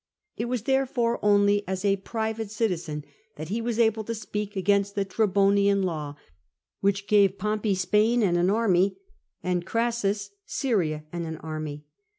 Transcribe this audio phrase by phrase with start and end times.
[0.35, 3.05] It was therefore only as a private person
[3.35, 6.15] that he was able to speak against the Trebonian Law
[6.79, 8.97] which gave Pompey Spain and an army,
[9.43, 11.85] and Crassus Syria and an army.